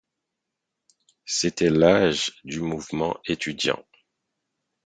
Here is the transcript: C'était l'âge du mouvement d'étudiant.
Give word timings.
C'était 1.25 1.69
l'âge 1.69 2.31
du 2.43 2.59
mouvement 2.59 3.19
d'étudiant. 3.27 3.85